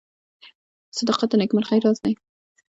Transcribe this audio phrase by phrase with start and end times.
[0.97, 2.13] •صداقت د نیکمرغۍ راز دی.